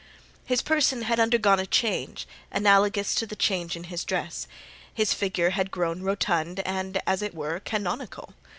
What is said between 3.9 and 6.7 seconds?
dress; his figure had grown rotund